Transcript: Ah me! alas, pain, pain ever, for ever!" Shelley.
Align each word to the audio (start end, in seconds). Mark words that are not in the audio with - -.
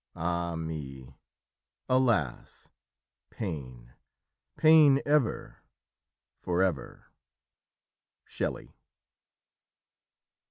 Ah 0.15 0.55
me! 0.55 1.15
alas, 1.87 2.69
pain, 3.29 3.93
pain 4.57 4.99
ever, 5.05 5.61
for 6.39 6.63
ever!" 6.63 7.13
Shelley. 8.25 8.73